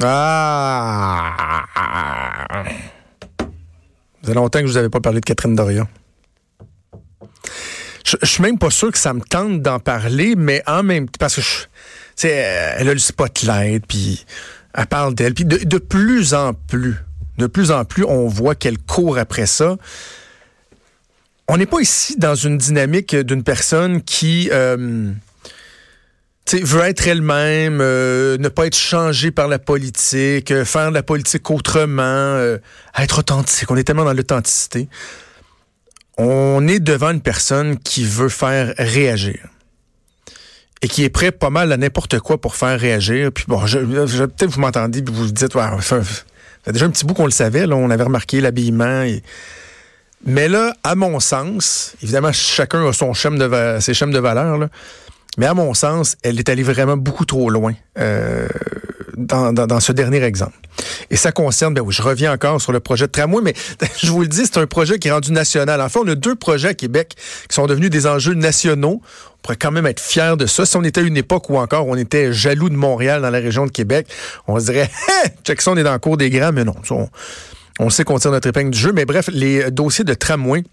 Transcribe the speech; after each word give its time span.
Ah! 0.00 1.64
Ça 4.22 4.28
fait 4.28 4.34
longtemps 4.34 4.60
que 4.60 4.66
je 4.66 4.72
vous 4.72 4.76
avais 4.76 4.88
pas 4.88 5.00
parlé 5.00 5.20
de 5.20 5.24
Catherine 5.24 5.56
Dorion. 5.56 5.88
Je, 8.04 8.16
je 8.22 8.26
suis 8.26 8.42
même 8.42 8.58
pas 8.58 8.70
sûr 8.70 8.92
que 8.92 8.98
ça 8.98 9.12
me 9.12 9.20
tente 9.20 9.62
d'en 9.62 9.80
parler, 9.80 10.34
mais 10.36 10.62
en 10.66 10.82
même 10.82 11.06
temps, 11.06 11.18
parce 11.18 11.36
que 11.36 11.40
je, 11.40 12.28
elle 12.28 12.88
a 12.88 12.92
le 12.92 12.98
spotlight, 12.98 13.86
puis 13.86 14.24
elle 14.74 14.86
parle 14.86 15.14
d'elle, 15.14 15.34
puis 15.34 15.44
de, 15.44 15.56
de 15.56 15.78
plus 15.78 16.34
en 16.34 16.54
plus, 16.54 16.96
de 17.38 17.46
plus 17.46 17.70
en 17.70 17.84
plus, 17.84 18.04
on 18.04 18.28
voit 18.28 18.54
qu'elle 18.54 18.78
court 18.78 19.18
après 19.18 19.46
ça. 19.46 19.76
On 21.48 21.56
n'est 21.56 21.66
pas 21.66 21.80
ici 21.80 22.16
dans 22.16 22.36
une 22.36 22.58
dynamique 22.58 23.16
d'une 23.16 23.42
personne 23.42 24.02
qui 24.02 24.50
euh, 24.52 25.12
tu 26.44 26.58
sais, 26.58 26.64
veut 26.64 26.82
être 26.82 27.06
elle-même, 27.06 27.80
euh, 27.80 28.38
ne 28.38 28.48
pas 28.48 28.66
être 28.66 28.76
changée 28.76 29.30
par 29.30 29.48
la 29.48 29.58
politique, 29.58 30.50
euh, 30.50 30.64
faire 30.64 30.90
de 30.90 30.94
la 30.94 31.02
politique 31.02 31.50
autrement, 31.50 32.02
euh, 32.02 32.58
être 32.98 33.20
authentique. 33.20 33.70
On 33.70 33.76
est 33.76 33.84
tellement 33.84 34.04
dans 34.04 34.12
l'authenticité. 34.12 34.88
On 36.18 36.66
est 36.66 36.80
devant 36.80 37.10
une 37.10 37.20
personne 37.20 37.78
qui 37.78 38.04
veut 38.04 38.28
faire 38.28 38.74
réagir 38.78 39.38
et 40.82 40.88
qui 40.88 41.04
est 41.04 41.10
prêt 41.10 41.30
pas 41.30 41.50
mal 41.50 41.72
à 41.72 41.76
n'importe 41.76 42.18
quoi 42.20 42.40
pour 42.40 42.56
faire 42.56 42.78
réagir. 42.78 43.30
Puis 43.32 43.44
bon, 43.46 43.66
je, 43.66 43.78
peut-être 43.78 44.50
vous 44.50 44.60
m'entendez 44.60 45.02
puis 45.02 45.14
vous 45.14 45.26
vous 45.26 45.32
dites, 45.32 45.54
ouais, 45.54 45.62
ça 45.80 46.02
fait 46.02 46.72
déjà 46.72 46.86
un 46.86 46.90
petit 46.90 47.04
bout 47.04 47.14
qu'on 47.14 47.26
le 47.26 47.30
savait, 47.30 47.66
là, 47.66 47.76
on 47.76 47.90
avait 47.90 48.04
remarqué 48.04 48.40
l'habillement. 48.40 49.06
Mais 50.26 50.48
là, 50.48 50.74
à 50.82 50.94
mon 50.94 51.20
sens, 51.20 51.94
évidemment, 52.02 52.32
chacun 52.32 52.86
a 52.86 52.92
son 52.92 53.14
schème 53.14 53.38
de 53.38 53.78
ses 53.80 53.94
schèmes 53.94 54.12
de 54.12 54.18
valeur, 54.18 54.58
là, 54.58 54.68
mais 55.38 55.46
à 55.46 55.54
mon 55.54 55.74
sens, 55.74 56.16
elle 56.22 56.38
est 56.38 56.48
allée 56.48 56.62
vraiment 56.62 56.96
beaucoup 56.96 57.24
trop 57.24 57.50
loin 57.50 57.74
euh, 57.98 58.48
dans, 59.16 59.80
ce 59.80 59.92
dernier 59.92 60.22
exemple. 60.22 60.56
Et 61.10 61.16
ça 61.16 61.30
concerne, 61.32 61.74
ben 61.74 61.82
oui, 61.82 61.94
je 61.94 62.02
reviens 62.02 62.32
encore 62.32 62.60
sur 62.60 62.72
le 62.72 62.80
projet 62.80 63.06
de 63.06 63.12
tramway, 63.12 63.42
mais 63.42 63.54
je 64.02 64.10
vous 64.10 64.22
le 64.22 64.28
dis, 64.28 64.44
c'est 64.44 64.58
un 64.58 64.66
projet 64.66 64.98
qui 64.98 65.08
est 65.08 65.12
rendu 65.12 65.32
national. 65.32 65.80
En 65.80 65.88
fait, 65.88 65.98
on 65.98 66.08
a 66.08 66.14
deux 66.14 66.34
projets 66.34 66.68
à 66.68 66.74
Québec 66.74 67.14
qui 67.48 67.54
sont 67.54 67.66
devenus 67.66 67.90
des 67.90 68.06
enjeux 68.06 68.34
nationaux. 68.34 69.00
On 69.02 69.38
pourrait 69.42 69.56
quand 69.56 69.70
même 69.70 69.86
être 69.86 70.00
fiers 70.00 70.36
de 70.36 70.46
ça. 70.46 70.66
Si 70.66 70.76
on 70.76 70.82
était 70.82 71.00
à 71.00 71.04
une 71.04 71.16
époque 71.16 71.48
où 71.48 71.56
encore 71.58 71.86
on 71.86 71.96
était 71.96 72.32
jaloux 72.32 72.68
de 72.68 72.76
Montréal 72.76 73.22
dans 73.22 73.30
la 73.30 73.38
région 73.38 73.66
de 73.66 73.70
Québec, 73.70 74.08
on 74.46 74.58
se 74.58 74.66
dirait, 74.66 74.90
Hein, 75.08 75.28
check 75.44 75.60
ça, 75.60 75.70
on 75.70 75.76
est 75.76 75.82
dans 75.82 75.92
le 75.92 75.98
cours 75.98 76.16
des 76.16 76.30
grands, 76.30 76.52
mais 76.52 76.64
non. 76.64 76.74
on 77.78 77.90
sait 77.90 78.04
qu'on 78.04 78.18
tire 78.18 78.30
notre 78.30 78.48
épingle 78.48 78.70
du 78.70 78.78
jeu. 78.78 78.92
Mais 78.92 79.04
bref, 79.04 79.28
les 79.32 79.70
dossiers 79.70 80.04
de 80.04 80.14
tramway 80.14 80.64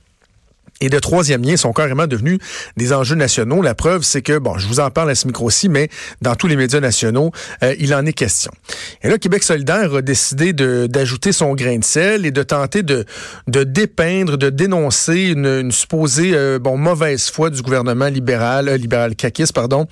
et 0.80 0.89
de 0.89 1.00
troisième 1.00 1.44
lien 1.44 1.58
sont 1.58 1.73
carrément 1.73 2.06
devenus 2.08 2.38
des 2.78 2.94
enjeux 2.94 3.16
nationaux. 3.16 3.61
La 3.61 3.73
preuve, 3.73 4.03
c'est 4.03 4.22
que, 4.22 4.38
bon, 4.38 4.58
je 4.58 4.67
vous 4.67 4.80
en 4.80 4.92
parle 4.92 5.09
à 5.09 5.16
ce 5.16 5.25
micro-ci, 5.25 5.69
mais 5.69 5.89
dans 6.22 6.36
tous 6.36 6.47
les 6.47 6.56
médias 6.56 6.80
nationaux, 6.80 7.31
euh, 7.64 7.73
il 7.80 7.95
en 7.95 8.06
est 8.06 8.14
question. 8.14 8.52
Et 9.02 9.09
là, 9.09 9.17
Québec 9.17 9.44
solidaire 9.44 9.95
a 9.95 10.02
décidé 10.02 10.53
d'ajouter 10.53 11.31
son 11.31 11.56
grain 11.56 11.80
de 11.80 11.84
sel 11.84 12.25
et 12.25 12.31
de 12.31 12.44
tenter 12.44 12.84
de, 12.84 13.06
dépeindre, 13.47 14.38
de 14.38 14.50
dénoncer 14.50 15.30
une, 15.30 15.72
supposée 15.72 16.31
euh, 16.36 16.59
bon, 16.59 16.78
mauvaise 16.78 17.30
foi 17.30 17.50
du 17.50 17.62
gouvernement 17.63 18.07
libéral, 18.07 18.69
euh, 18.69 18.78
libéral 18.78 19.16
caquiste, 19.16 19.53
pardon, 19.53 19.88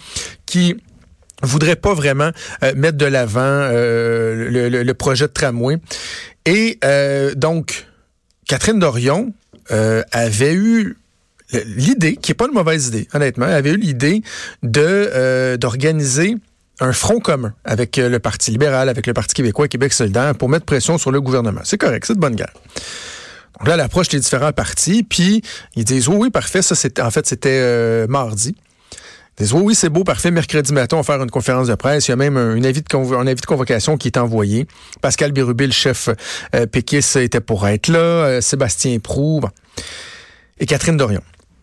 qui 0.46 0.78
voudrait 1.42 1.76
pas 1.76 1.94
vraiment 1.94 2.32
mettre 2.76 2.98
de 2.98 3.06
l'avant 3.06 3.68
le, 3.70 4.70
le- 4.70 4.94
projet 4.94 5.28
de 5.28 5.34
tramway. 5.34 5.78
Et 6.46 6.80
donc, 7.36 7.88
Catherine 8.48 8.80
Dorion 8.80 9.34
euh, 9.72 10.04
avait 10.12 10.54
eu 10.54 10.98
l'idée, 11.52 12.16
qui 12.16 12.32
est 12.32 12.36
pas 12.36 12.48
une 12.48 12.54
mauvaise 12.54 12.88
idée, 12.88 13.08
honnêtement, 13.14 13.46
avait 13.46 13.72
eu 13.72 13.78
l'idée 13.78 14.22
de 14.64 14.82
euh, 14.82 15.58
d'organiser 15.58 16.36
un 16.80 16.92
front 16.92 17.20
commun 17.20 17.54
avec 17.64 17.98
euh, 17.98 18.10
le 18.10 18.20
Parti 18.20 18.52
libéral, 18.52 18.90
avec 18.90 19.08
le 19.08 19.14
Parti 19.14 19.34
québécois 19.34 19.68
Québec 19.68 19.94
solidaire 19.94 20.36
pour 20.36 20.50
mettre 20.50 20.66
pression 20.66 20.98
sur 20.98 21.12
le 21.12 21.22
gouvernement. 21.22 21.62
C'est 21.64 21.78
correct, 21.78 22.06
c'est 22.06 22.16
de 22.16 22.20
bonne 22.20 22.36
guerre. 22.36 22.54
Donc 23.60 23.68
là, 23.68 23.76
elle 23.76 23.82
approche 23.82 24.12
les 24.12 24.20
différents 24.20 24.52
partis, 24.52 25.04
puis 25.04 25.42
ils 25.76 25.86
disent 25.86 26.10
oui, 26.10 26.18
oui, 26.20 26.30
parfait, 26.30 26.62
ça 26.62 26.76
c'était 26.76 27.02
en 27.02 27.12
fait 27.12 27.26
c'était 27.26 27.60
euh, 27.62 28.08
mardi. 28.08 28.56
Oui, 29.52 29.76
c'est 29.76 29.90
beau, 29.90 30.04
parfait. 30.04 30.32
Mercredi 30.32 30.72
matin, 30.72 30.96
on 30.96 31.02
va 31.02 31.04
faire 31.04 31.22
une 31.22 31.30
conférence 31.30 31.68
de 31.68 31.76
presse. 31.76 32.08
Il 32.08 32.12
y 32.12 32.14
a 32.14 32.16
même 32.16 32.38
un, 32.38 32.56
une 32.56 32.66
avis 32.66 32.82
de 32.82 33.46
convocation 33.46 33.98
qui 33.98 34.08
est 34.08 34.18
envoyé. 34.18 34.66
Pascal 35.02 35.34
Bérubé, 35.34 35.66
le 35.66 35.74
chef 35.74 36.10
euh, 36.56 36.66
péquiste, 36.66 37.18
était 37.18 37.42
pour 37.42 37.68
être 37.68 37.90
là. 37.90 38.00
Euh, 38.00 38.42
Sébastien 38.42 38.98
Prou 39.00 39.42
bon. 39.42 39.50
et 40.60 40.66
Catherine 40.66 40.96
Dorion. 40.96 41.22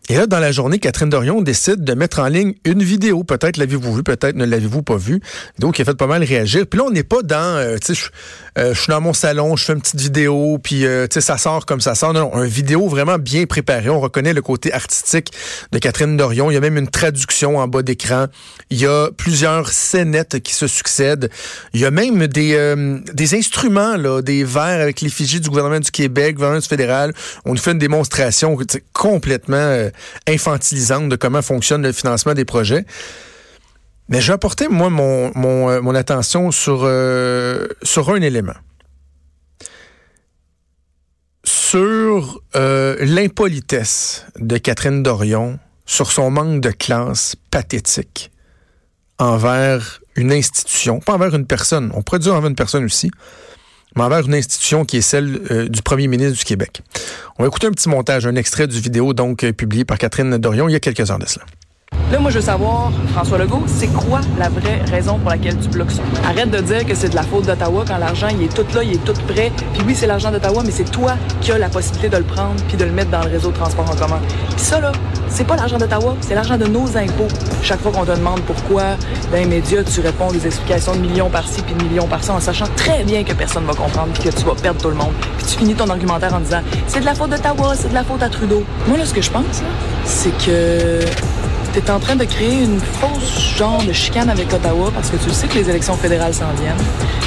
Et 0.08 0.16
là, 0.16 0.26
dans 0.26 0.40
la 0.40 0.50
journée, 0.50 0.78
Catherine 0.78 1.08
Dorion 1.08 1.42
décide 1.42 1.84
de 1.84 1.94
mettre 1.94 2.18
en 2.18 2.26
ligne 2.26 2.54
une 2.64 2.82
vidéo. 2.82 3.22
Peut-être 3.22 3.56
l'avez-vous 3.56 3.94
vu, 3.94 4.02
peut-être 4.02 4.34
ne 4.34 4.44
l'avez-vous 4.44 4.82
pas 4.82 4.96
vu. 4.96 5.20
Vidéo 5.56 5.70
qui 5.70 5.82
a 5.82 5.84
fait 5.84 5.94
pas 5.94 6.08
mal 6.08 6.24
réagir. 6.24 6.66
Puis 6.66 6.78
là, 6.78 6.86
on 6.86 6.90
n'est 6.90 7.04
pas 7.04 7.22
dans, 7.22 7.56
euh, 7.56 7.76
tu 7.78 7.94
sais, 7.94 8.10
je 8.56 8.60
euh, 8.60 8.74
suis 8.74 8.90
dans 8.90 9.00
mon 9.00 9.12
salon, 9.12 9.56
je 9.56 9.64
fais 9.64 9.72
une 9.72 9.80
petite 9.80 10.00
vidéo, 10.00 10.58
puis 10.62 10.84
euh, 10.84 11.06
tu 11.06 11.14
sais, 11.14 11.20
ça 11.20 11.38
sort 11.38 11.66
comme 11.66 11.80
ça 11.80 11.94
sort. 11.94 12.12
Non, 12.12 12.20
non, 12.20 12.34
un 12.34 12.46
vidéo 12.46 12.88
vraiment 12.88 13.18
bien 13.18 13.46
préparé. 13.46 13.88
On 13.90 14.00
reconnaît 14.00 14.32
le 14.34 14.42
côté 14.42 14.72
artistique 14.72 15.32
de 15.70 15.78
Catherine 15.78 16.16
Dorion. 16.16 16.50
Il 16.50 16.54
y 16.54 16.56
a 16.56 16.60
même 16.60 16.76
une 16.76 16.88
traduction 16.88 17.58
en 17.58 17.68
bas 17.68 17.82
d'écran. 17.82 18.26
Il 18.70 18.78
y 18.78 18.86
a 18.86 19.08
plusieurs 19.16 19.68
scénettes 19.68 20.40
qui 20.40 20.54
se 20.54 20.66
succèdent. 20.66 21.30
Il 21.74 21.80
y 21.80 21.84
a 21.84 21.90
même 21.90 22.26
des, 22.26 22.54
euh, 22.54 22.98
des 23.12 23.34
instruments, 23.34 23.96
là, 23.96 24.20
des 24.20 24.44
verres 24.44 24.80
avec 24.80 25.00
l'effigie 25.00 25.40
du 25.40 25.48
gouvernement 25.48 25.80
du 25.80 25.90
Québec, 25.90 26.34
gouvernement 26.34 26.60
du 26.60 26.68
fédéral. 26.68 27.12
On 27.44 27.52
nous 27.52 27.60
fait 27.60 27.72
une 27.72 27.78
démonstration 27.78 28.56
complètement 28.92 29.56
euh, 29.56 29.90
infantilisante 30.28 31.08
de 31.08 31.16
comment 31.16 31.42
fonctionne 31.42 31.82
le 31.82 31.92
financement 31.92 32.34
des 32.34 32.44
projets. 32.44 32.84
Mais 34.08 34.20
j'ai 34.20 34.32
apporté, 34.32 34.68
moi, 34.68 34.90
mon, 34.90 35.70
euh, 35.70 35.94
attention 35.94 36.50
sur, 36.50 36.80
euh, 36.82 37.66
sur 37.82 38.10
un 38.10 38.20
élément. 38.20 38.52
Sur 41.44 42.40
euh, 42.54 42.96
l'impolitesse 43.00 44.26
de 44.38 44.58
Catherine 44.58 45.02
Dorion, 45.02 45.58
sur 45.86 46.12
son 46.12 46.30
manque 46.30 46.60
de 46.60 46.70
classe 46.70 47.36
pathétique 47.50 48.30
envers 49.18 50.00
une 50.16 50.32
institution, 50.32 51.00
pas 51.00 51.14
envers 51.14 51.34
une 51.34 51.46
personne, 51.46 51.90
on 51.94 52.02
pourrait 52.02 52.18
dire 52.18 52.34
envers 52.34 52.50
une 52.50 52.56
personne 52.56 52.84
aussi, 52.84 53.10
mais 53.96 54.02
envers 54.02 54.26
une 54.26 54.34
institution 54.34 54.84
qui 54.84 54.98
est 54.98 55.02
celle 55.02 55.40
euh, 55.50 55.68
du 55.68 55.82
premier 55.82 56.06
ministre 56.08 56.38
du 56.38 56.44
Québec. 56.44 56.82
On 57.38 57.42
va 57.42 57.48
écouter 57.48 57.66
un 57.66 57.72
petit 57.72 57.88
montage, 57.88 58.26
un 58.26 58.36
extrait 58.36 58.66
du 58.66 58.80
vidéo 58.80 59.12
donc 59.14 59.44
euh, 59.44 59.52
publié 59.52 59.84
par 59.84 59.98
Catherine 59.98 60.36
Dorion 60.38 60.68
il 60.68 60.72
y 60.72 60.76
a 60.76 60.80
quelques 60.80 61.10
heures 61.10 61.18
de 61.18 61.26
cela. 61.26 61.44
Là, 62.12 62.18
moi, 62.18 62.30
je 62.30 62.36
veux 62.36 62.44
savoir, 62.44 62.92
François 63.14 63.38
Legault, 63.38 63.62
c'est 63.66 63.86
quoi 63.86 64.20
la 64.38 64.50
vraie 64.50 64.82
raison 64.90 65.18
pour 65.18 65.30
laquelle 65.30 65.56
tu 65.56 65.68
bloques 65.70 65.92
ça? 65.92 66.02
Arrête 66.28 66.50
de 66.50 66.58
dire 66.58 66.84
que 66.84 66.94
c'est 66.94 67.08
de 67.08 67.14
la 67.14 67.22
faute 67.22 67.46
d'Ottawa 67.46 67.84
quand 67.88 67.96
l'argent, 67.96 68.26
il 68.30 68.42
est 68.42 68.54
tout 68.54 68.66
là, 68.74 68.82
il 68.82 68.92
est 68.92 69.04
tout 69.04 69.14
prêt. 69.26 69.50
Puis 69.72 69.82
oui, 69.86 69.94
c'est 69.94 70.06
l'argent 70.06 70.30
d'Ottawa, 70.30 70.62
mais 70.62 70.72
c'est 70.72 70.90
toi 70.90 71.14
qui 71.40 71.52
as 71.52 71.58
la 71.58 71.70
possibilité 71.70 72.10
de 72.10 72.18
le 72.18 72.24
prendre 72.24 72.62
puis 72.68 72.76
de 72.76 72.84
le 72.84 72.90
mettre 72.90 73.10
dans 73.10 73.22
le 73.22 73.30
réseau 73.30 73.50
de 73.50 73.56
transport 73.56 73.90
en 73.90 73.96
commun. 73.96 74.20
Puis 74.50 74.60
ça, 74.60 74.78
là, 74.78 74.92
c'est 75.30 75.46
pas 75.46 75.56
l'argent 75.56 75.78
d'Ottawa, 75.78 76.14
c'est 76.20 76.34
l'argent 76.34 76.58
de 76.58 76.66
nos 76.66 76.86
impôts. 76.98 77.28
Chaque 77.62 77.80
fois 77.80 77.92
qu'on 77.92 78.04
te 78.04 78.10
demande 78.14 78.40
pourquoi, 78.42 78.82
dans 79.30 79.38
les 79.38 79.46
médias, 79.46 79.82
tu 79.82 80.02
réponds 80.02 80.30
des 80.32 80.46
explications 80.46 80.94
de 80.94 81.00
millions 81.00 81.30
par-ci 81.30 81.62
puis 81.62 81.74
de 81.74 81.82
millions 81.82 82.08
par-ça 82.08 82.34
en 82.34 82.40
sachant 82.40 82.66
très 82.76 83.04
bien 83.04 83.24
que 83.24 83.32
personne 83.32 83.64
va 83.64 83.72
comprendre 83.72 84.08
puis 84.12 84.24
que 84.24 84.36
tu 84.36 84.44
vas 84.44 84.54
perdre 84.54 84.82
tout 84.82 84.90
le 84.90 84.96
monde. 84.96 85.12
Puis 85.38 85.46
tu 85.46 85.56
finis 85.56 85.74
ton 85.74 85.88
argumentaire 85.88 86.34
en 86.34 86.40
disant 86.40 86.60
c'est 86.88 87.00
de 87.00 87.06
la 87.06 87.14
faute 87.14 87.30
d'Ottawa, 87.30 87.72
c'est 87.74 87.88
de 87.88 87.94
la 87.94 88.04
faute 88.04 88.22
à 88.22 88.28
Trudeau. 88.28 88.64
Moi, 88.86 88.98
là, 88.98 89.06
ce 89.06 89.14
que 89.14 89.22
je 89.22 89.30
pense, 89.30 89.62
c'est 90.04 90.36
que 90.44 91.00
T'es 91.72 91.90
en 91.90 91.98
train 91.98 92.16
de 92.16 92.24
créer 92.24 92.64
une 92.64 92.78
fausse 92.78 93.56
genre 93.56 93.82
de 93.82 93.92
chicane 93.94 94.28
avec 94.28 94.52
Ottawa 94.52 94.90
parce 94.92 95.08
que 95.10 95.16
tu 95.16 95.30
sais 95.30 95.48
que 95.48 95.54
les 95.54 95.70
élections 95.70 95.96
fédérales 95.96 96.34
s'en 96.34 96.52
viennent 96.54 96.76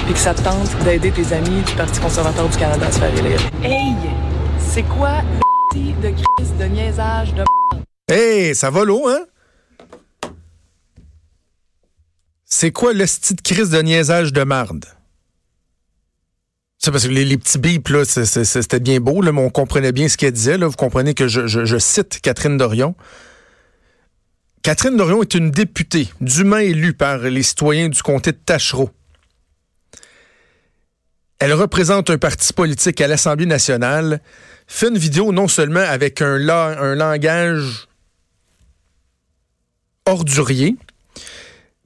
puis 0.06 0.14
que 0.14 0.20
ça 0.20 0.36
te 0.36 0.42
tente 0.42 0.70
d'aider 0.84 1.10
tes 1.12 1.34
amis 1.34 1.62
du 1.64 1.74
Parti 1.74 2.00
conservateur 2.00 2.48
du 2.48 2.56
Canada 2.56 2.86
à 2.86 2.92
se 2.92 3.00
faire 3.00 3.18
élire. 3.18 3.40
Hey! 3.64 3.96
C'est 4.60 4.84
quoi 4.84 5.22
le 5.74 5.92
de 6.02 6.10
crise 6.10 6.54
de 6.60 6.66
niaisage 6.66 7.34
de 7.34 7.44
Hey, 8.08 8.54
ça 8.54 8.70
va 8.70 8.84
l'eau, 8.84 9.08
hein? 9.08 9.26
C'est 12.46 12.72
quoi 12.72 12.94
le 12.94 13.08
style 13.08 13.38
de 13.38 13.42
crise 13.42 13.72
de 13.72 13.82
niaisage 13.82 14.32
de 14.32 14.44
marde? 14.44 14.86
C'est 16.78 16.92
parce 16.92 17.06
que 17.06 17.10
les, 17.12 17.38
petits 17.38 17.58
bips, 17.58 17.90
là, 17.90 18.06
c'était 18.06 18.80
bien 18.80 19.00
beau, 19.00 19.24
mais 19.24 19.42
on 19.42 19.50
comprenait 19.50 19.92
bien 19.92 20.08
ce 20.08 20.18
qu'elle 20.18 20.34
disait. 20.34 20.58
Vous 20.58 20.72
comprenez 20.74 21.16
que 21.16 21.28
je- 21.28 21.48
je 21.48 21.78
cite 21.80 22.22
Catherine 22.22 22.58
Dorion. 22.58 22.94
Catherine 24.66 24.98
Dorion 24.98 25.22
est 25.22 25.36
une 25.36 25.52
députée 25.52 26.10
dûment 26.22 26.58
élue 26.58 26.94
par 26.94 27.20
les 27.20 27.44
citoyens 27.44 27.88
du 27.88 28.02
comté 28.02 28.32
de 28.32 28.38
Tachereau. 28.38 28.90
Elle 31.38 31.54
représente 31.54 32.10
un 32.10 32.18
parti 32.18 32.52
politique 32.52 33.00
à 33.00 33.08
l'Assemblée 33.08 33.46
nationale, 33.46 34.22
fait 34.66 34.88
une 34.88 34.98
vidéo 34.98 35.32
non 35.32 35.48
seulement 35.48 35.82
avec 35.82 36.20
un, 36.20 36.40
langage 36.40 37.88
ordurier, 40.08 40.76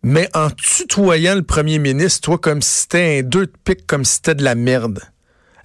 mais 0.01 0.29
en 0.33 0.49
tutoyant 0.49 1.35
le 1.35 1.43
premier 1.43 1.79
ministre, 1.79 2.21
toi, 2.21 2.37
comme 2.37 2.61
si 2.61 2.83
c'était 2.83 3.19
un 3.19 3.23
deux 3.23 3.47
de 3.47 3.53
pique, 3.65 3.87
comme 3.87 4.05
si 4.05 4.15
c'était 4.15 4.35
de 4.35 4.43
la 4.45 4.55
merde. 4.55 5.01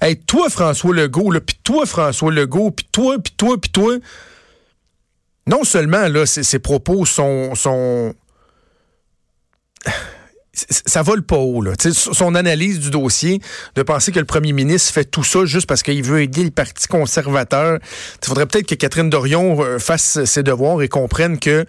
Hey, 0.01 0.17
toi, 0.17 0.51
François 0.51 0.93
Legault, 0.93 1.31
là, 1.31 1.41
puis 1.41 1.61
toi, 1.63 1.87
François 1.87 2.33
Legault, 2.33 2.73
puis 2.73 2.89
toi, 2.91 3.19
puis 3.23 3.35
toi, 3.37 3.57
puis 3.61 3.71
toi. 3.71 3.99
Non 5.47 5.65
seulement, 5.65 6.09
là, 6.09 6.27
ces, 6.27 6.59
propos 6.59 7.05
sont, 7.05 7.55
sont 7.55 8.15
ça 10.53 11.03
vole 11.03 11.23
pas 11.23 11.37
haut. 11.37 11.63
Là. 11.63 11.73
son 11.79 12.35
analyse 12.35 12.79
du 12.79 12.91
dossier, 12.91 13.41
de 13.75 13.83
penser 13.83 14.13
que 14.13 14.19
le 14.19 14.25
premier 14.25 14.53
ministre 14.53 14.93
fait 14.93 15.05
tout 15.05 15.25
ça 15.25 15.45
juste 15.45 15.67
parce 15.67 15.83
qu'il 15.83 16.03
veut 16.03 16.23
aider 16.23 16.45
le 16.45 16.51
Parti 16.51 16.87
conservateur. 16.89 17.79
Il 18.23 18.27
faudrait 18.27 18.47
peut-être 18.47 18.67
que 18.67 18.75
Catherine 18.75 19.11
Dorion 19.11 19.63
euh, 19.63 19.79
fasse 19.79 20.25
ses 20.25 20.43
devoirs 20.43 20.81
et 20.83 20.89
comprenne 20.89 21.39
que 21.39 21.67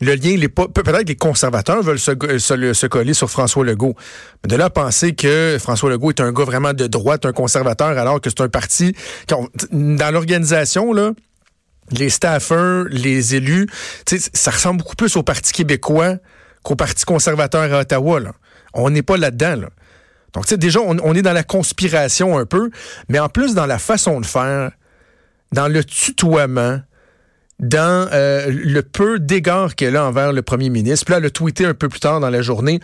le 0.00 0.14
lien, 0.14 0.36
peut-être 0.48 1.02
que 1.02 1.08
les 1.08 1.16
conservateurs 1.16 1.82
veulent 1.82 2.00
se, 2.00 2.86
coller 2.86 3.14
sur 3.14 3.30
François 3.30 3.64
Legault. 3.64 3.94
Mais 4.42 4.48
de 4.48 4.56
là 4.56 4.66
à 4.66 4.70
penser 4.70 5.14
que 5.14 5.56
François 5.60 5.88
Legault 5.88 6.10
est 6.10 6.20
un 6.20 6.32
gars 6.32 6.44
vraiment 6.44 6.72
de 6.72 6.88
droite, 6.88 7.26
un 7.26 7.32
conservateur, 7.32 7.96
alors 7.96 8.20
que 8.20 8.28
c'est 8.28 8.40
un 8.40 8.48
parti... 8.48 8.94
Dans 9.70 10.10
l'organisation, 10.10 10.92
là, 10.92 11.12
les 11.90 12.10
staffers, 12.10 12.84
les 12.90 13.34
élus, 13.34 13.68
ça 14.32 14.50
ressemble 14.50 14.78
beaucoup 14.78 14.96
plus 14.96 15.16
au 15.16 15.22
Parti 15.22 15.52
québécois 15.52 16.16
qu'au 16.62 16.76
Parti 16.76 17.04
conservateur 17.04 17.72
à 17.72 17.80
Ottawa. 17.80 18.20
On 18.72 18.90
n'est 18.90 19.02
pas 19.02 19.16
là-dedans. 19.16 19.68
Donc, 20.32 20.46
tu 20.46 20.50
sais, 20.50 20.56
déjà, 20.56 20.80
on, 20.80 21.14
est 21.14 21.22
dans 21.22 21.32
la 21.32 21.44
conspiration 21.44 22.36
un 22.38 22.46
peu, 22.46 22.70
mais 23.08 23.20
en 23.20 23.28
plus 23.28 23.54
dans 23.54 23.66
la 23.66 23.78
façon 23.78 24.20
de 24.20 24.26
faire, 24.26 24.72
dans 25.52 25.68
le 25.68 25.84
tutoiement, 25.84 26.80
dans 27.60 28.08
euh, 28.12 28.46
le 28.48 28.82
peu 28.82 29.18
d'égard 29.18 29.74
qu'elle 29.74 29.96
a 29.96 30.04
envers 30.04 30.32
le 30.32 30.42
premier 30.42 30.70
ministre. 30.70 31.06
Puis 31.06 31.12
là, 31.12 31.18
elle 31.18 31.26
a 31.26 31.30
tweeté 31.30 31.64
un 31.64 31.74
peu 31.74 31.88
plus 31.88 32.00
tard 32.00 32.20
dans 32.20 32.30
la 32.30 32.42
journée, 32.42 32.80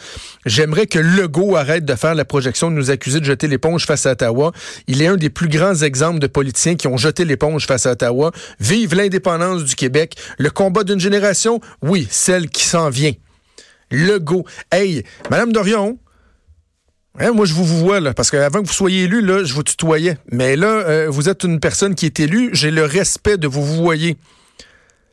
j'aimerais 0.47 0.87
que 0.87 0.99
Legault 0.99 1.57
arrête 1.57 1.85
de 1.85 1.95
faire 1.95 2.15
la 2.15 2.25
projection 2.25 2.71
de 2.71 2.77
nous 2.77 2.91
accuser 2.91 3.21
de 3.21 3.25
jeter 3.25 3.49
l'éponge 3.49 3.87
face 3.87 4.07
à 4.07 4.13
Ottawa. 4.13 4.53
Il 4.87 5.03
est 5.03 5.09
un 5.09 5.17
des 5.17 5.31
plus 5.31 5.49
grands 5.49 5.75
exemples 5.75 6.21
de 6.21 6.27
politiciens 6.27 6.77
qui 6.77 6.87
ont 6.87 6.97
jeté 6.97 7.25
l'éponge 7.25 7.67
face 7.67 7.87
à 7.87 7.93
Ottawa. 7.93 8.31
Vive 8.61 8.95
l'indépendance 8.95 9.65
du 9.65 9.75
Québec. 9.75 10.15
Le 10.39 10.51
combat 10.51 10.85
d'une 10.85 11.01
génération, 11.01 11.61
oui, 11.83 12.07
celle 12.11 12.49
qui 12.49 12.65
s'en 12.65 12.91
vient. 12.91 13.13
Legault. 13.91 14.45
Hey, 14.71 15.03
Madame 15.31 15.53
Dorion, 15.53 15.99
hein, 17.19 17.33
moi, 17.33 17.45
je 17.45 17.55
vous, 17.55 17.65
vois, 17.65 17.99
là, 17.99 18.15
parce 18.15 18.31
qu'avant 18.31 18.63
que 18.63 18.69
vous 18.69 18.73
soyez 18.73 19.05
élu, 19.05 19.21
là, 19.21 19.43
je 19.43 19.53
vous 19.53 19.65
tutoyais. 19.65 20.17
Mais 20.31 20.55
là, 20.55 20.69
euh, 20.69 21.07
vous 21.09 21.29
êtes 21.29 21.43
une 21.43 21.59
personne 21.59 21.97
qui 21.97 22.07
est 22.07 22.21
élue. 22.21 22.51
J'ai 22.53 22.71
le 22.71 22.85
respect 22.85 23.37
de 23.37 23.49
vous 23.49 23.65
voyez. 23.65 24.17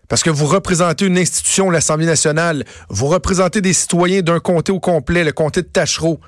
Parce 0.07 0.24
que 0.24 0.30
vous 0.30 0.45
représentez 0.45 1.06
une 1.06 1.18
institution, 1.18 1.69
l'Assemblée 1.69 2.06
nationale. 2.06 2.63
Vous 2.89 3.07
représentez 3.07 3.62
des 3.62 3.74
citoyens 3.74 4.21
d'un 4.21 4.39
comté 4.39 4.71
au 4.71 4.80
complet, 4.80 5.24
le 5.24 5.33
comté 5.33 5.62
de 5.62 5.68
Tachereau. 5.68 6.19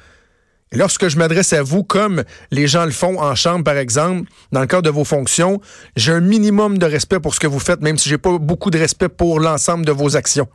Et 0.71 0.77
lorsque 0.77 1.07
je 1.07 1.17
m'adresse 1.17 1.53
à 1.53 1.63
vous, 1.63 1.83
comme 1.83 2.23
les 2.51 2.67
gens 2.67 2.85
le 2.85 2.91
font 2.91 3.19
en 3.19 3.33
chambre, 3.35 3.63
par 3.63 3.77
exemple, 3.77 4.29
dans 4.51 4.61
le 4.61 4.67
cadre 4.67 4.83
de 4.83 4.89
vos 4.89 5.03
fonctions, 5.03 5.61
j'ai 5.95 6.11
un 6.11 6.19
minimum 6.19 6.77
de 6.77 6.85
respect 6.85 7.19
pour 7.19 7.33
ce 7.33 7.39
que 7.39 7.47
vous 7.47 7.59
faites, 7.59 7.81
même 7.81 7.97
si 7.97 8.07
j'ai 8.07 8.19
pas 8.19 8.37
beaucoup 8.37 8.69
de 8.69 8.77
respect 8.77 9.09
pour 9.09 9.39
l'ensemble 9.39 9.85
de 9.85 9.91
vos 9.91 10.15
actions. 10.15 10.47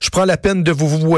Je 0.00 0.10
prends 0.10 0.24
la 0.24 0.36
peine 0.36 0.64
de 0.64 0.72
vous 0.72 0.88
vous. 0.88 1.16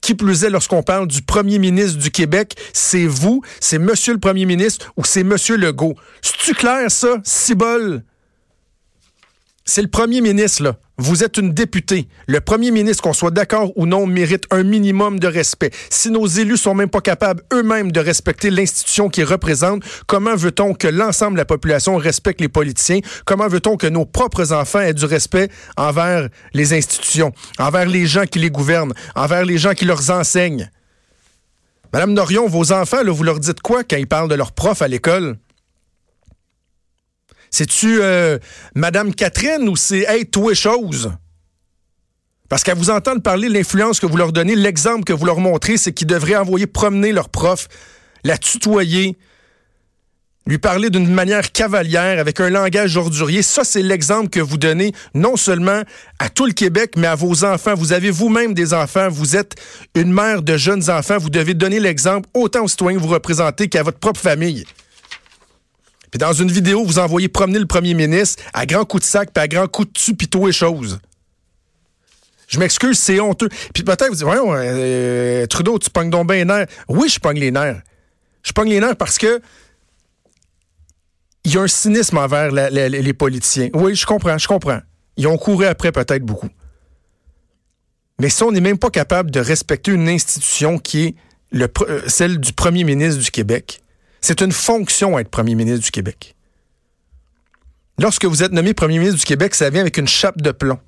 Qui 0.00 0.14
plus 0.14 0.44
est, 0.44 0.50
lorsqu'on 0.50 0.84
parle 0.84 1.08
du 1.08 1.22
premier 1.22 1.58
ministre 1.58 1.98
du 1.98 2.12
Québec, 2.12 2.54
c'est 2.72 3.06
vous, 3.06 3.42
c'est 3.58 3.80
monsieur 3.80 4.12
le 4.12 4.20
premier 4.20 4.46
ministre 4.46 4.92
ou 4.96 5.04
c'est 5.04 5.24
monsieur 5.24 5.56
Legault. 5.56 5.96
C'est-tu 6.22 6.54
clair, 6.54 6.88
ça, 6.88 7.16
Cibole? 7.24 8.04
C'est 9.70 9.82
le 9.82 9.88
premier 9.88 10.22
ministre, 10.22 10.62
là. 10.62 10.76
Vous 10.96 11.24
êtes 11.24 11.36
une 11.36 11.52
députée. 11.52 12.08
Le 12.26 12.40
premier 12.40 12.70
ministre, 12.70 13.02
qu'on 13.02 13.12
soit 13.12 13.30
d'accord 13.30 13.70
ou 13.76 13.84
non, 13.84 14.06
mérite 14.06 14.46
un 14.50 14.62
minimum 14.62 15.20
de 15.20 15.26
respect. 15.26 15.72
Si 15.90 16.10
nos 16.10 16.26
élus 16.26 16.56
sont 16.56 16.72
même 16.72 16.88
pas 16.88 17.02
capables 17.02 17.42
eux-mêmes 17.52 17.92
de 17.92 18.00
respecter 18.00 18.48
l'institution 18.48 19.10
qu'ils 19.10 19.26
représentent, 19.26 19.82
comment 20.06 20.34
veut-on 20.36 20.72
que 20.72 20.88
l'ensemble 20.88 21.34
de 21.34 21.40
la 21.40 21.44
population 21.44 21.98
respecte 21.98 22.40
les 22.40 22.48
politiciens? 22.48 23.00
Comment 23.26 23.46
veut-on 23.46 23.76
que 23.76 23.86
nos 23.86 24.06
propres 24.06 24.54
enfants 24.54 24.80
aient 24.80 24.94
du 24.94 25.04
respect 25.04 25.50
envers 25.76 26.30
les 26.54 26.72
institutions, 26.72 27.34
envers 27.58 27.84
les 27.84 28.06
gens 28.06 28.24
qui 28.24 28.38
les 28.38 28.50
gouvernent, 28.50 28.94
envers 29.16 29.44
les 29.44 29.58
gens 29.58 29.74
qui 29.74 29.84
leur 29.84 30.10
enseignent? 30.10 30.70
Madame 31.92 32.14
Norion, 32.14 32.48
vos 32.48 32.72
enfants, 32.72 33.02
là, 33.02 33.12
vous 33.12 33.22
leur 33.22 33.38
dites 33.38 33.60
quoi 33.60 33.84
quand 33.84 33.98
ils 33.98 34.08
parlent 34.08 34.30
de 34.30 34.34
leurs 34.34 34.52
profs 34.52 34.80
à 34.80 34.88
l'école? 34.88 35.36
C'est-tu 37.50 38.00
euh, 38.00 38.38
Madame 38.74 39.14
Catherine 39.14 39.68
ou 39.68 39.76
c'est 39.76 40.04
Hey, 40.08 40.26
toi 40.26 40.54
chose? 40.54 41.10
Parce 42.48 42.62
qu'à 42.62 42.74
vous 42.74 42.90
entendre 42.90 43.20
parler, 43.20 43.48
l'influence 43.48 44.00
que 44.00 44.06
vous 44.06 44.16
leur 44.16 44.32
donnez, 44.32 44.56
l'exemple 44.56 45.04
que 45.04 45.12
vous 45.12 45.26
leur 45.26 45.38
montrez, 45.38 45.76
c'est 45.76 45.92
qu'ils 45.92 46.06
devraient 46.06 46.36
envoyer 46.36 46.66
promener 46.66 47.12
leur 47.12 47.28
prof, 47.28 47.68
la 48.24 48.38
tutoyer, 48.38 49.18
lui 50.46 50.56
parler 50.56 50.88
d'une 50.88 51.12
manière 51.12 51.52
cavalière, 51.52 52.18
avec 52.18 52.40
un 52.40 52.48
langage 52.48 52.96
ordurier. 52.96 53.42
Ça, 53.42 53.64
c'est 53.64 53.82
l'exemple 53.82 54.30
que 54.30 54.40
vous 54.40 54.56
donnez 54.56 54.92
non 55.12 55.36
seulement 55.36 55.82
à 56.18 56.30
tout 56.30 56.46
le 56.46 56.52
Québec, 56.52 56.94
mais 56.96 57.06
à 57.06 57.14
vos 57.14 57.44
enfants. 57.44 57.74
Vous 57.74 57.92
avez 57.92 58.10
vous-même 58.10 58.54
des 58.54 58.72
enfants, 58.72 59.10
vous 59.10 59.36
êtes 59.36 59.56
une 59.94 60.10
mère 60.10 60.40
de 60.40 60.56
jeunes 60.56 60.88
enfants, 60.88 61.18
vous 61.18 61.28
devez 61.28 61.52
donner 61.52 61.80
l'exemple 61.80 62.30
autant 62.32 62.64
aux 62.64 62.68
citoyens 62.68 62.98
que 62.98 63.02
vous 63.02 63.12
représentez 63.12 63.68
qu'à 63.68 63.82
votre 63.82 63.98
propre 63.98 64.20
famille. 64.20 64.64
Puis 66.10 66.18
dans 66.18 66.32
une 66.32 66.50
vidéo, 66.50 66.84
vous 66.84 66.98
envoyez 66.98 67.28
promener 67.28 67.58
le 67.58 67.66
premier 67.66 67.94
ministre 67.94 68.42
à 68.54 68.66
grands 68.66 68.84
coups 68.84 69.02
de 69.02 69.08
sac, 69.08 69.30
puis 69.32 69.42
à 69.42 69.48
grands 69.48 69.68
coups 69.68 69.88
de 69.88 69.92
tu, 69.92 70.14
puis 70.14 70.28
et 70.48 70.52
choses. 70.52 70.98
Je 72.48 72.58
m'excuse, 72.58 72.98
c'est 72.98 73.20
honteux. 73.20 73.48
Puis 73.74 73.82
peut-être 73.82 74.08
vous 74.08 74.14
dites, 74.14 74.24
voyons, 74.24 74.54
euh, 74.54 75.46
Trudeau, 75.46 75.78
tu 75.78 75.90
pognes 75.90 76.10
donc 76.10 76.28
bien 76.28 76.36
les 76.36 76.44
nerfs. 76.46 76.66
Oui, 76.88 77.08
je 77.08 77.20
pogne 77.20 77.38
les 77.38 77.50
nerfs. 77.50 77.82
Je 78.42 78.52
pogne 78.52 78.70
les 78.70 78.80
nerfs 78.80 78.96
parce 78.96 79.18
que 79.18 79.40
il 81.44 81.54
y 81.54 81.58
a 81.58 81.62
un 81.62 81.68
cynisme 81.68 82.16
envers 82.18 82.50
les 82.50 83.12
politiciens. 83.12 83.68
Oui, 83.74 83.94
je 83.94 84.04
comprends, 84.06 84.36
je 84.36 84.48
comprends. 84.48 84.80
Ils 85.16 85.26
ont 85.26 85.36
couru 85.36 85.66
après 85.66 85.92
peut-être 85.92 86.24
beaucoup. 86.24 86.48
Mais 88.20 88.28
si 88.28 88.42
on 88.42 88.50
n'est 88.50 88.60
même 88.60 88.78
pas 88.78 88.90
capable 88.90 89.30
de 89.30 89.40
respecter 89.40 89.92
une 89.92 90.08
institution 90.08 90.78
qui 90.78 91.04
est 91.04 91.14
euh, 91.54 92.02
celle 92.06 92.38
du 92.38 92.52
premier 92.52 92.84
ministre 92.84 93.22
du 93.22 93.30
Québec, 93.30 93.80
c'est 94.20 94.40
une 94.40 94.52
fonction 94.52 95.18
être 95.18 95.30
premier 95.30 95.54
ministre 95.54 95.84
du 95.84 95.90
Québec. 95.90 96.34
Lorsque 97.98 98.24
vous 98.24 98.42
êtes 98.42 98.52
nommé 98.52 98.74
premier 98.74 98.98
ministre 98.98 99.18
du 99.18 99.26
Québec, 99.26 99.54
ça 99.54 99.70
vient 99.70 99.80
avec 99.80 99.96
une 99.96 100.06
chape 100.06 100.40
de 100.40 100.52
plomb. 100.52 100.78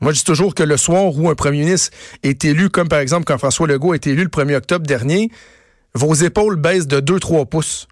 Moi, 0.00 0.12
je 0.12 0.18
dis 0.18 0.24
toujours 0.24 0.54
que 0.54 0.62
le 0.62 0.76
soir 0.76 1.16
où 1.16 1.28
un 1.28 1.34
premier 1.34 1.60
ministre 1.60 1.90
est 2.22 2.44
élu, 2.44 2.70
comme 2.70 2.88
par 2.88 3.00
exemple 3.00 3.24
quand 3.24 3.38
François 3.38 3.66
Legault 3.66 3.94
été 3.94 4.10
élu 4.10 4.22
le 4.22 4.28
1er 4.28 4.54
octobre 4.54 4.86
dernier, 4.86 5.30
vos 5.94 6.14
épaules 6.14 6.56
baissent 6.56 6.86
de 6.86 7.00
2-3 7.00 7.46
pouces. 7.46 7.88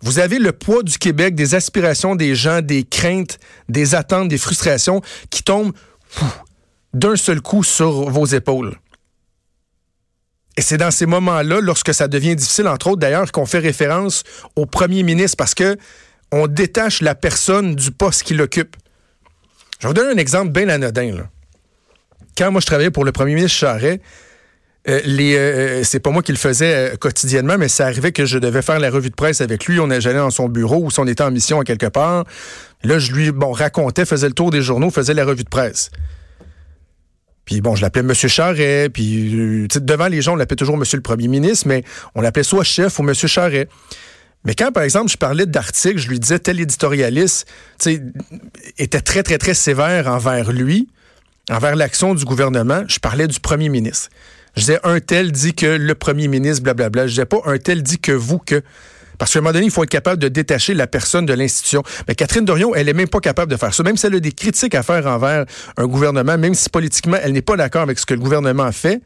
Vous 0.00 0.18
avez 0.18 0.38
le 0.38 0.52
poids 0.52 0.82
du 0.82 0.98
Québec, 0.98 1.34
des 1.34 1.54
aspirations 1.54 2.16
des 2.16 2.34
gens, 2.34 2.62
des 2.62 2.84
craintes, 2.84 3.38
des 3.68 3.94
attentes, 3.94 4.28
des 4.28 4.38
frustrations 4.38 5.02
qui 5.30 5.42
tombent 5.42 5.72
d'un 6.94 7.16
seul 7.16 7.40
coup 7.40 7.62
sur 7.62 8.10
vos 8.10 8.26
épaules. 8.26 8.76
Et 10.56 10.60
c'est 10.60 10.76
dans 10.76 10.90
ces 10.90 11.06
moments-là, 11.06 11.60
lorsque 11.60 11.94
ça 11.94 12.08
devient 12.08 12.36
difficile, 12.36 12.68
entre 12.68 12.88
autres 12.88 13.00
d'ailleurs, 13.00 13.30
qu'on 13.32 13.46
fait 13.46 13.58
référence 13.58 14.22
au 14.54 14.66
premier 14.66 15.02
ministre 15.02 15.36
parce 15.36 15.54
que 15.54 15.76
on 16.30 16.46
détache 16.46 17.02
la 17.02 17.14
personne 17.14 17.74
du 17.74 17.90
poste 17.90 18.22
qu'il 18.22 18.40
occupe. 18.40 18.76
Je 19.78 19.86
vais 19.86 19.88
vous 19.88 19.94
donner 19.94 20.12
un 20.12 20.18
exemple 20.18 20.50
bien 20.52 20.68
anodin. 20.68 21.28
Quand 22.36 22.50
moi 22.50 22.60
je 22.60 22.66
travaillais 22.66 22.90
pour 22.90 23.04
le 23.04 23.12
premier 23.12 23.34
ministre 23.34 23.58
Charret, 23.58 24.00
euh, 24.88 25.00
les, 25.04 25.36
euh, 25.36 25.84
c'est 25.84 26.00
pas 26.00 26.10
moi 26.10 26.22
qui 26.22 26.32
le 26.32 26.38
faisais 26.38 26.92
euh, 26.92 26.96
quotidiennement, 26.96 27.56
mais 27.56 27.68
ça 27.68 27.86
arrivait 27.86 28.10
que 28.10 28.24
je 28.24 28.38
devais 28.38 28.62
faire 28.62 28.80
la 28.80 28.90
revue 28.90 29.10
de 29.10 29.14
presse 29.14 29.40
avec 29.40 29.66
lui. 29.66 29.78
On 29.78 29.88
j'allais 30.00 30.18
dans 30.18 30.30
son 30.30 30.48
bureau 30.48 30.82
ou 30.84 30.90
si 30.90 30.98
on 30.98 31.06
était 31.06 31.22
en 31.22 31.30
mission 31.30 31.60
à 31.60 31.64
quelque 31.64 31.86
part. 31.86 32.24
Là, 32.82 32.98
je 32.98 33.12
lui 33.12 33.30
racontais, 33.40 34.04
faisais 34.04 34.26
le 34.26 34.34
tour 34.34 34.50
des 34.50 34.60
journaux, 34.60 34.90
faisais 34.90 35.14
la 35.14 35.24
revue 35.24 35.44
de 35.44 35.48
presse. 35.48 35.90
Puis 37.44 37.60
bon, 37.60 37.74
je 37.74 37.82
l'appelais 37.82 38.02
Monsieur 38.02 38.28
Charret, 38.28 38.88
puis 38.92 39.34
euh, 39.34 39.66
devant 39.76 40.08
les 40.08 40.22
gens, 40.22 40.34
on 40.34 40.36
l'appelait 40.36 40.56
toujours 40.56 40.76
Monsieur 40.76 40.96
le 40.96 41.02
Premier 41.02 41.28
ministre, 41.28 41.66
mais 41.66 41.82
on 42.14 42.20
l'appelait 42.20 42.44
soit 42.44 42.64
chef 42.64 42.98
ou 42.98 43.02
Monsieur 43.02 43.28
Charret. 43.28 43.68
Mais 44.44 44.54
quand, 44.54 44.72
par 44.72 44.82
exemple, 44.82 45.10
je 45.10 45.16
parlais 45.16 45.46
d'articles, 45.46 45.98
je 45.98 46.08
lui 46.08 46.18
disais 46.18 46.38
tel 46.38 46.60
éditorialiste 46.60 47.48
était 48.78 49.00
très, 49.00 49.22
très, 49.22 49.38
très 49.38 49.54
sévère 49.54 50.08
envers 50.08 50.52
lui, 50.52 50.88
envers 51.50 51.76
l'action 51.76 52.14
du 52.14 52.24
gouvernement, 52.24 52.82
je 52.88 52.98
parlais 52.98 53.28
du 53.28 53.38
premier 53.38 53.68
ministre. 53.68 54.08
Je 54.56 54.60
disais 54.60 54.80
un 54.84 55.00
tel 55.00 55.32
dit 55.32 55.54
que 55.54 55.66
le 55.66 55.94
premier 55.94 56.28
ministre, 56.28 56.62
blablabla. 56.62 57.06
Je 57.06 57.12
disais 57.12 57.24
pas 57.24 57.40
un 57.46 57.58
tel 57.58 57.82
dit 57.82 57.98
que 57.98 58.12
vous 58.12 58.38
que. 58.38 58.62
Parce 59.22 59.34
qu'à 59.34 59.38
un 59.38 59.42
moment 59.42 59.52
donné, 59.52 59.66
il 59.66 59.70
faut 59.70 59.84
être 59.84 59.88
capable 59.88 60.20
de 60.20 60.26
détacher 60.26 60.74
la 60.74 60.88
personne 60.88 61.26
de 61.26 61.32
l'institution. 61.32 61.84
Mais 62.08 62.16
Catherine 62.16 62.44
Dorion, 62.44 62.74
elle 62.74 62.88
est 62.88 62.92
même 62.92 63.06
pas 63.06 63.20
capable 63.20 63.52
de 63.52 63.56
faire 63.56 63.72
ça. 63.72 63.84
Même 63.84 63.96
si 63.96 64.04
elle 64.06 64.16
a 64.16 64.18
des 64.18 64.32
critiques 64.32 64.74
à 64.74 64.82
faire 64.82 65.06
envers 65.06 65.44
un 65.76 65.86
gouvernement, 65.86 66.36
même 66.36 66.54
si 66.54 66.68
politiquement, 66.68 67.16
elle 67.22 67.30
n'est 67.30 67.40
pas 67.40 67.56
d'accord 67.56 67.82
avec 67.82 68.00
ce 68.00 68.04
que 68.04 68.14
le 68.14 68.18
gouvernement 68.18 68.72
fait, 68.72 69.00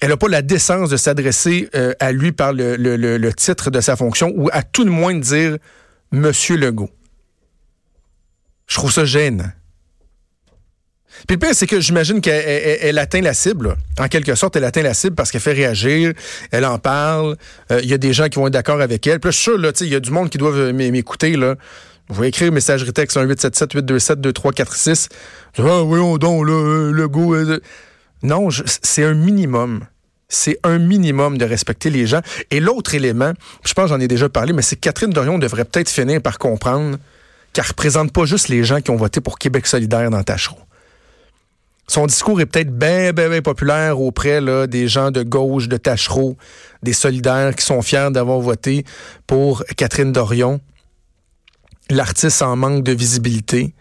elle 0.00 0.10
n'a 0.10 0.16
pas 0.16 0.28
la 0.28 0.42
décence 0.42 0.90
de 0.90 0.96
s'adresser 0.96 1.70
euh, 1.74 1.92
à 1.98 2.12
lui 2.12 2.30
par 2.30 2.52
le, 2.52 3.30
titre 3.30 3.72
de 3.72 3.80
sa 3.80 3.96
fonction 3.96 4.32
ou 4.36 4.48
à 4.52 4.62
tout 4.62 4.84
le 4.84 4.92
moins 4.92 5.12
de 5.12 5.18
dire 5.18 5.58
Monsieur 6.12 6.56
Legault. 6.56 6.90
Je 8.68 8.76
trouve 8.76 8.92
ça 8.92 9.04
gênant. 9.04 9.50
Puis 11.26 11.36
le 11.36 11.38
pire, 11.38 11.54
c'est 11.54 11.66
que 11.66 11.80
j'imagine 11.80 12.20
qu'elle 12.20 12.98
atteint 12.98 13.20
la 13.20 13.34
cible. 13.34 13.76
En 13.98 14.08
quelque 14.08 14.34
sorte, 14.34 14.56
elle 14.56 14.64
atteint 14.64 14.82
la 14.82 14.94
cible 14.94 15.14
parce 15.14 15.30
qu'elle 15.30 15.40
fait 15.40 15.52
réagir, 15.52 16.12
elle 16.50 16.64
en 16.64 16.78
parle. 16.78 17.36
Euh, 17.70 17.80
il 17.82 17.88
y 17.88 17.94
a 17.94 17.98
des 17.98 18.12
gens 18.12 18.28
qui 18.28 18.38
vont 18.38 18.46
être 18.46 18.52
d'accord 18.52 18.80
avec 18.80 19.06
elle. 19.06 19.20
Puis 19.20 19.30
je 19.30 19.36
suis 19.36 19.44
sûr, 19.44 19.72
il 19.80 19.88
y 19.88 19.94
a 19.94 20.00
du 20.00 20.10
monde 20.10 20.30
qui 20.30 20.38
doit 20.38 20.72
m'écouter. 20.72 21.36
Là. 21.36 21.56
Vous 22.08 22.14
pouvez 22.16 22.28
écrire 22.28 22.52
messagerie 22.52 22.92
texte 22.92 23.16
1-877-827-2346. 23.16 25.08
Ah 25.58 25.82
oui, 25.82 25.98
on 26.00 26.18
donc, 26.18 26.46
là, 26.46 26.90
le 26.92 27.08
goût. 27.08 27.34
Non, 28.22 28.48
c'est 28.82 29.04
un 29.04 29.14
minimum. 29.14 29.86
C'est 30.28 30.58
un 30.62 30.78
minimum 30.78 31.36
de 31.36 31.44
respecter 31.44 31.90
les 31.90 32.06
gens. 32.06 32.20
Et 32.50 32.60
l'autre 32.60 32.94
élément, 32.94 33.32
je 33.64 33.74
pense 33.74 33.90
j'en 33.90 34.00
ai 34.00 34.08
déjà 34.08 34.28
parlé, 34.28 34.52
mais 34.52 34.62
c'est 34.62 34.76
que 34.76 34.80
Catherine 34.80 35.10
Dorion 35.10 35.38
devrait 35.38 35.64
peut-être 35.64 35.90
finir 35.90 36.22
par 36.22 36.38
comprendre 36.38 36.96
qu'elle 37.52 37.66
représente 37.66 38.12
pas 38.12 38.24
juste 38.24 38.48
les 38.48 38.64
gens 38.64 38.80
qui 38.80 38.90
ont 38.90 38.96
voté 38.96 39.20
pour 39.20 39.38
Québec 39.38 39.66
solidaire 39.66 40.08
dans 40.10 40.22
Tachereau. 40.22 40.58
Son 41.88 42.06
discours 42.06 42.40
est 42.40 42.46
peut-être 42.46 42.70
bien, 42.70 43.12
bien, 43.12 43.28
bien 43.28 43.42
populaire 43.42 44.00
auprès 44.00 44.40
des 44.68 44.88
gens 44.88 45.10
de 45.10 45.22
gauche, 45.22 45.68
de 45.68 45.76
Tachereau, 45.76 46.36
des 46.82 46.92
solidaires 46.92 47.54
qui 47.54 47.64
sont 47.64 47.82
fiers 47.82 48.08
d'avoir 48.10 48.38
voté 48.38 48.84
pour 49.26 49.64
Catherine 49.76 50.12
Dorion. 50.12 50.60
L'artiste 51.90 52.40
en 52.42 52.56
manque 52.56 52.84
de 52.84 52.92
visibilité, 52.92 53.74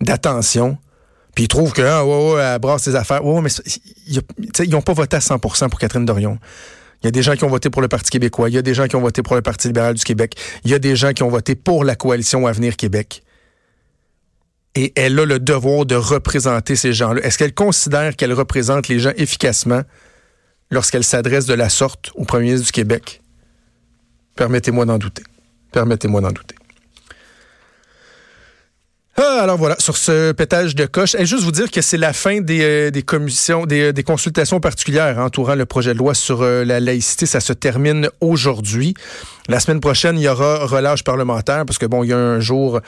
d'attention. 0.00 0.78
Puis 1.34 1.44
ils 1.44 1.48
trouvent 1.48 1.72
que, 1.72 1.82
ah, 1.82 2.04
ouais, 2.06 2.32
ouais, 2.32 2.40
elle 2.40 2.58
brasse 2.58 2.84
ses 2.84 2.96
affaires. 2.96 3.22
Mais 3.22 3.50
ils 4.06 4.70
n'ont 4.70 4.82
pas 4.82 4.94
voté 4.94 5.16
à 5.16 5.20
100% 5.20 5.68
pour 5.68 5.78
Catherine 5.78 6.06
Dorion. 6.06 6.38
Il 7.02 7.06
y 7.06 7.08
a 7.08 7.10
des 7.10 7.22
gens 7.22 7.34
qui 7.34 7.44
ont 7.44 7.48
voté 7.48 7.70
pour 7.70 7.82
le 7.82 7.88
Parti 7.88 8.10
québécois. 8.10 8.48
Il 8.48 8.54
y 8.54 8.58
a 8.58 8.62
des 8.62 8.74
gens 8.74 8.86
qui 8.86 8.96
ont 8.96 9.00
voté 9.00 9.22
pour 9.22 9.34
le 9.34 9.42
Parti 9.42 9.68
libéral 9.68 9.94
du 9.94 10.04
Québec. 10.04 10.34
Il 10.64 10.70
y 10.70 10.74
a 10.74 10.78
des 10.78 10.96
gens 10.96 11.12
qui 11.12 11.22
ont 11.22 11.28
voté 11.28 11.54
pour 11.54 11.84
la 11.84 11.96
coalition 11.96 12.46
Avenir 12.46 12.76
Québec. 12.76 13.22
Et 14.74 14.92
elle 14.96 15.18
a 15.18 15.24
le 15.24 15.38
devoir 15.38 15.84
de 15.84 15.96
représenter 15.96 16.76
ces 16.76 16.92
gens-là. 16.92 17.20
Est-ce 17.22 17.38
qu'elle 17.38 17.54
considère 17.54 18.14
qu'elle 18.16 18.32
représente 18.32 18.88
les 18.88 19.00
gens 19.00 19.12
efficacement 19.16 19.82
lorsqu'elle 20.70 21.04
s'adresse 21.04 21.46
de 21.46 21.54
la 21.54 21.68
sorte 21.68 22.12
au 22.14 22.24
premier 22.24 22.44
ministre 22.44 22.66
du 22.66 22.72
Québec? 22.72 23.20
Permettez-moi 24.36 24.86
d'en 24.86 24.98
douter. 24.98 25.24
Permettez-moi 25.72 26.20
d'en 26.20 26.32
douter. 26.32 26.54
Ah, 29.16 29.29
alors 29.42 29.56
voilà, 29.56 29.76
sur 29.78 29.96
ce 29.96 30.32
pétage 30.32 30.74
de 30.74 30.86
coche, 30.86 31.14
et 31.14 31.24
juste 31.24 31.42
vous 31.42 31.52
dire 31.52 31.70
que 31.70 31.80
c'est 31.80 31.96
la 31.96 32.12
fin 32.12 32.40
des, 32.40 32.62
euh, 32.62 32.90
des 32.90 33.02
commissions, 33.02 33.64
des, 33.64 33.88
euh, 33.88 33.92
des, 33.92 34.02
consultations 34.02 34.60
particulières 34.60 35.18
entourant 35.18 35.54
le 35.54 35.66
projet 35.66 35.94
de 35.94 35.98
loi 35.98 36.14
sur 36.14 36.42
euh, 36.42 36.64
la 36.64 36.80
laïcité. 36.80 37.26
Ça 37.26 37.40
se 37.40 37.52
termine 37.52 38.08
aujourd'hui. 38.20 38.94
La 39.48 39.58
semaine 39.58 39.80
prochaine, 39.80 40.18
il 40.18 40.22
y 40.22 40.28
aura 40.28 40.66
relâche 40.66 41.02
parlementaire 41.02 41.64
parce 41.66 41.78
que 41.78 41.86
bon, 41.86 42.04
il 42.04 42.10
y 42.10 42.12
a 42.12 42.18
un 42.18 42.38
jour 42.38 42.80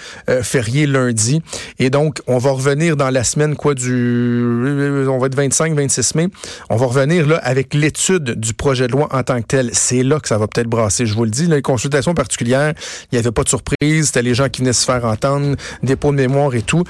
férié 0.43 0.87
lundi. 0.87 1.43
Et 1.81 1.91
donc, 1.91 2.21
on 2.29 2.39
va 2.39 2.53
revenir 2.53 2.97
dans 2.97 3.11
la 3.11 3.25
semaine, 3.25 3.57
quoi, 3.57 3.75
du, 3.75 5.09
on 5.09 5.19
va 5.19 5.27
être 5.27 5.35
25, 5.35 5.75
26 5.75 6.15
mai. 6.15 6.29
On 6.71 6.77
va 6.77 6.87
revenir 6.87 7.27
là 7.27 7.39
avec 7.39 7.75
l'étude 7.75 8.39
du 8.39 8.55
projet 8.55 8.87
de 8.87 8.93
loi 8.93 9.09
en 9.11 9.25
tant 9.25 9.41
que 9.41 9.47
tel. 9.47 9.71
C'est 9.73 10.05
là 10.05 10.21
que 10.21 10.29
ça 10.29 10.39
va 10.39 10.47
peut-être 10.47 10.69
brasser. 10.69 11.05
Je 11.05 11.15
vous 11.15 11.25
le 11.25 11.31
dis, 11.31 11.47
les 11.47 11.63
consultations 11.63 12.15
particulières, 12.15 12.75
il 13.11 13.17
n'y 13.17 13.19
avait 13.19 13.33
pas 13.33 13.43
de 13.43 13.49
surprise. 13.49 14.07
C'était 14.07 14.23
les 14.23 14.35
gens 14.35 14.49
qui 14.49 14.61
venaient 14.61 14.73
se 14.73 14.85
faire 14.85 15.05
entendre, 15.05 15.57
dépôt 15.83 16.13
de 16.13 16.17
mémoire 16.17 16.42
et 16.51 16.63
tout. 16.63 16.85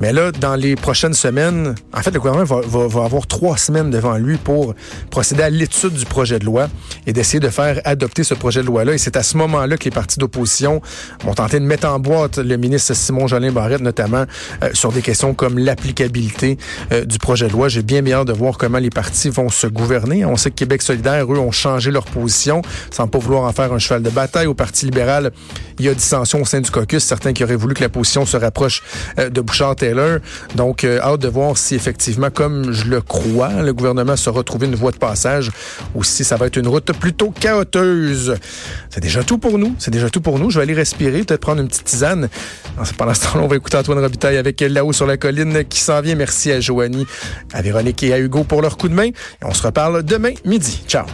Mais 0.00 0.12
là, 0.12 0.32
dans 0.32 0.56
les 0.56 0.76
prochaines 0.76 1.14
semaines, 1.14 1.74
en 1.92 2.02
fait, 2.02 2.10
le 2.10 2.20
gouvernement 2.20 2.44
va, 2.44 3.04
avoir 3.04 3.26
trois 3.26 3.56
semaines 3.56 3.90
devant 3.90 4.16
lui 4.16 4.36
pour 4.36 4.74
procéder 5.10 5.42
à 5.42 5.50
l'étude 5.50 5.92
du 5.92 6.04
projet 6.04 6.38
de 6.38 6.44
loi 6.44 6.68
et 7.06 7.12
d'essayer 7.12 7.40
de 7.40 7.48
faire 7.48 7.80
adopter 7.84 8.24
ce 8.24 8.34
projet 8.34 8.62
de 8.62 8.66
loi-là. 8.66 8.94
Et 8.94 8.98
c'est 8.98 9.16
à 9.16 9.22
ce 9.22 9.36
moment-là 9.36 9.76
que 9.76 9.84
les 9.84 9.90
partis 9.90 10.18
d'opposition 10.18 10.80
vont 11.24 11.34
tenter 11.34 11.60
de 11.60 11.64
mettre 11.64 11.88
en 11.88 11.98
boîte 11.98 12.38
le 12.38 12.56
ministre 12.56 12.94
Simon 12.94 13.26
Jolin 13.26 13.52
Barrette, 13.52 13.80
notamment 13.80 14.24
euh, 14.62 14.70
sur 14.72 14.92
des 14.92 15.02
questions 15.02 15.34
comme 15.34 15.58
l'applicabilité 15.58 16.58
euh, 16.92 17.04
du 17.04 17.18
projet 17.18 17.48
de 17.48 17.52
loi. 17.52 17.68
J'ai 17.68 17.82
bien 17.82 18.02
bien 18.02 18.18
hâte 18.18 18.28
de 18.28 18.32
voir 18.32 18.58
comment 18.58 18.78
les 18.78 18.90
partis 18.90 19.30
vont 19.30 19.48
se 19.48 19.66
gouverner. 19.66 20.24
On 20.24 20.36
sait 20.36 20.50
que 20.50 20.56
Québec 20.56 20.82
solidaire, 20.82 21.32
eux, 21.32 21.38
ont 21.38 21.52
changé 21.52 21.90
leur 21.90 22.04
position 22.04 22.62
sans 22.90 23.08
pas 23.08 23.18
vouloir 23.18 23.44
en 23.44 23.52
faire 23.52 23.72
un 23.72 23.78
cheval 23.78 24.02
de 24.02 24.10
bataille. 24.10 24.46
Au 24.46 24.54
Parti 24.54 24.86
libéral, 24.86 25.32
il 25.78 25.84
y 25.84 25.88
a 25.88 25.94
dissension 25.94 26.40
au 26.40 26.44
sein 26.44 26.60
du 26.60 26.70
caucus. 26.70 27.02
Certains 27.02 27.32
qui 27.32 27.44
auraient 27.44 27.56
voulu 27.56 27.74
que 27.74 27.82
la 27.82 27.88
position 27.88 28.26
se 28.26 28.36
rapproche 28.36 28.82
de 29.18 29.40
Bouchard-Taylor. 29.40 30.18
Donc, 30.54 30.84
euh, 30.84 31.00
hâte 31.00 31.20
de 31.20 31.28
voir 31.28 31.56
si 31.56 31.74
effectivement, 31.74 32.30
comme 32.30 32.72
je 32.72 32.84
le 32.86 33.00
crois, 33.00 33.62
le 33.62 33.72
gouvernement 33.72 34.16
se 34.16 34.30
retrouver 34.30 34.66
une 34.66 34.74
voie 34.74 34.92
de 34.92 34.96
passage 34.96 35.50
ou 35.94 36.04
si 36.04 36.24
ça 36.24 36.36
va 36.36 36.46
être 36.46 36.56
une 36.56 36.68
route 36.68 36.92
plutôt 36.92 37.30
chaoteuse. 37.30 38.36
C'est 38.90 39.00
déjà 39.00 39.22
tout 39.22 39.38
pour 39.38 39.58
nous. 39.58 39.74
C'est 39.78 39.90
déjà 39.90 40.10
tout 40.10 40.20
pour 40.20 40.38
nous. 40.38 40.50
Je 40.50 40.58
vais 40.58 40.62
aller 40.62 40.74
respirer, 40.74 41.22
peut-être 41.24 41.40
prendre 41.40 41.60
une 41.60 41.68
petite 41.68 41.84
tisane. 41.84 42.28
Pendant 42.96 43.14
ce 43.14 43.22
temps-là, 43.22 43.44
on 43.44 43.48
va 43.48 43.56
écouter 43.56 43.76
Antoine 43.76 43.98
Robitaille 43.98 44.36
avec 44.36 44.60
Là-haut 44.60 44.92
sur 44.92 45.06
la 45.06 45.16
colline 45.16 45.64
qui 45.64 45.80
s'en 45.80 46.00
vient. 46.00 46.14
Merci 46.14 46.50
à 46.52 46.60
Joanie, 46.60 47.06
à 47.52 47.62
Véronique 47.62 48.02
et 48.02 48.12
à 48.12 48.18
Hugo 48.18 48.44
pour 48.44 48.62
leur 48.62 48.76
coup 48.76 48.88
de 48.88 48.94
main. 48.94 49.10
On 49.42 49.52
se 49.52 49.62
reparle 49.62 50.02
demain 50.02 50.32
midi. 50.44 50.82
Ciao. 50.88 51.04